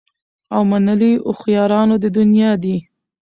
او 0.55 0.61
منلي 0.71 1.11
هوښیارانو 1.27 1.95
د 2.03 2.05
دنیا 2.17 2.51
دي 2.63 2.77